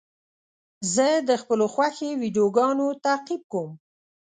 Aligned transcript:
زه 0.93 1.07
د 1.29 1.31
خپلو 1.41 1.65
خوښې 1.73 2.09
ویډیوګانو 2.21 2.87
تعقیب 3.05 3.41
کوم. 3.51 3.71